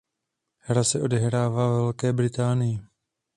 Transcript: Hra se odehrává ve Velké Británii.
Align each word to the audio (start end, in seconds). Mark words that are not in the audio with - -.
Hra 0.59 0.83
se 0.83 1.01
odehrává 1.01 1.69
ve 1.69 1.77
Velké 1.77 2.13
Británii. 2.13 2.79